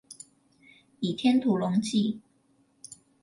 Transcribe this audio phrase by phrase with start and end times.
[0.99, 2.21] 倚天屠龍記